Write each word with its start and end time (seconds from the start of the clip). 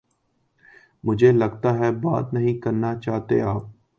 مجھے 1.03 1.31
لگتا 1.31 1.69
ہے 1.79 1.91
بات 2.01 2.33
نہیں 2.33 2.57
کرنا 2.61 2.93
چاہتے 3.01 3.41
آپ 3.43 3.63